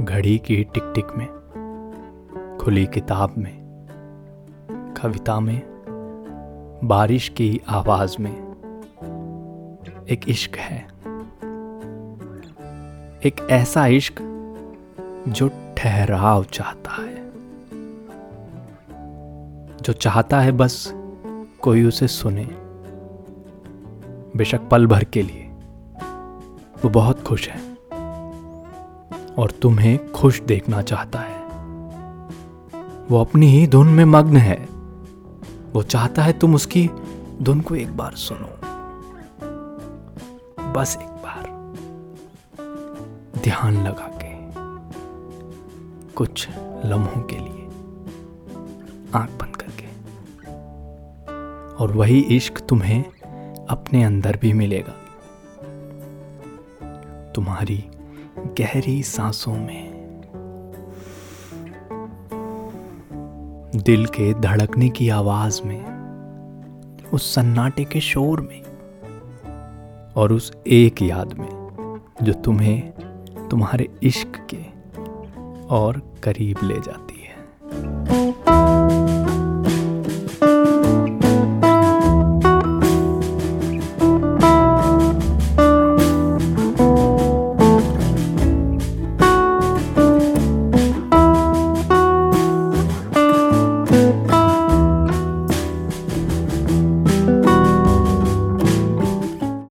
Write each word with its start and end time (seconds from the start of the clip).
घड़ी 0.00 0.38
की 0.38 0.64
टिक 0.64 0.92
टिक 0.94 1.06
में, 1.16 1.28
खुली 2.60 2.86
किताब 2.86 3.34
में, 3.38 3.64
कविता 5.02 5.40
में, 5.40 5.62
बारिश 6.84 7.28
की 7.28 7.60
आवाज़ 7.68 8.16
में 8.20 8.36
एक 10.10 10.20
इश्क 10.28 10.56
है। 10.56 10.86
एक 13.24 13.46
ऐसा 13.50 13.86
इश्क 13.86 14.14
जो 15.28 15.50
ठहराव 15.76 16.44
चाहता 16.44 17.02
है। 17.02 17.30
जो 19.82 19.92
चाहता 19.92 20.40
है 20.40 20.52
बस 20.52 20.92
कोई 21.62 21.84
उसे 21.84 22.08
सुने। 22.08 22.48
बेशक 24.36 24.60
पल 24.70 24.86
भर 24.86 25.04
के 25.04 25.22
लिए 25.22 25.50
वो 26.84 26.88
बहुत 26.88 27.22
खुश 27.22 27.48
है। 27.48 27.73
और 29.38 29.50
तुम्हें 29.50 30.12
खुश 30.12 30.40
देखना 30.40 30.82
चाहता 30.82 31.18
है। 31.18 31.44
वो 33.10 33.20
अपनी 33.20 33.46
ही 33.46 33.66
धुन 33.66 33.88
में 33.88 34.04
मग्न 34.04 34.36
है। 34.36 34.68
वो 35.72 35.82
चाहता 35.82 36.22
है 36.22 36.32
तुम 36.32 36.54
उसकी 36.54 36.90
धुन 37.42 37.60
को 37.60 37.74
एक 37.74 37.96
बार 37.96 38.12
सुनो। 38.12 38.50
बस 40.72 40.98
एक 41.02 41.08
बार। 41.08 41.44
ध्यान 43.42 43.82
लगा 43.82 44.10
के। 44.22 44.34
कुछ 46.12 46.48
लम्हों 46.84 47.22
के 47.22 47.36
लिए। 47.36 47.66
आँख 49.14 49.30
बंद 49.30 49.56
करके। 49.56 49.86
और 51.74 51.92
वही 51.92 52.20
इश्क 52.20 52.66
तुम्हें 52.68 53.04
अपने 53.66 54.04
अंदर 54.04 54.38
भी 54.42 54.52
मिलेगा। 54.52 54.94
तुम्हारी 57.32 57.90
गहरी 58.38 59.02
सांसों 59.02 59.54
में। 59.54 59.94
दिल 63.76 64.06
के 64.06 64.34
धड़कने 64.34 64.88
की 64.88 65.08
आवाज़ 65.08 65.62
में, 65.62 65.84
उस 67.12 67.34
सन्नाटे 67.34 67.84
के 67.84 68.00
शोर 68.00 68.40
में, 68.40 68.62
और 70.12 70.32
उस 70.32 70.52
एक 70.66 71.02
याद 71.02 71.34
में, 71.38 72.00
जो 72.22 72.32
तुम्हें, 72.32 72.90
तुम्हारे 73.48 73.88
इश्क 74.02 74.46
के 74.54 74.62
और 75.66 76.14
करीब 76.22 76.56
ले 76.62 76.74
जाती 76.74 77.23